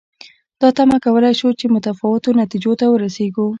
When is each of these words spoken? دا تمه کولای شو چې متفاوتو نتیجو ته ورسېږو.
دا 0.61 0.69
تمه 0.77 0.97
کولای 1.05 1.33
شو 1.39 1.49
چې 1.59 1.65
متفاوتو 1.75 2.29
نتیجو 2.41 2.73
ته 2.79 2.85
ورسېږو. 2.89 3.45